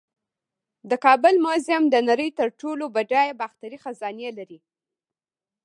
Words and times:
د 0.89 0.91
کابل 1.05 1.35
میوزیم 1.45 1.83
د 1.89 1.95
نړۍ 2.09 2.29
تر 2.39 2.47
ټولو 2.59 2.85
بډایه 2.95 3.33
باختري 3.41 3.77
خزانې 3.83 4.29
لري 4.37 4.59